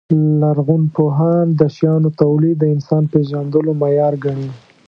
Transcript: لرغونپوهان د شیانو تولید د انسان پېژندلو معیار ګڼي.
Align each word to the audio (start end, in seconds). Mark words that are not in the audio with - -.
لرغونپوهان 0.41 1.45
د 1.59 1.61
شیانو 1.75 2.09
تولید 2.21 2.55
د 2.59 2.63
انسان 2.75 3.03
پېژندلو 3.13 3.71
معیار 3.81 4.13
ګڼي. 4.23 4.49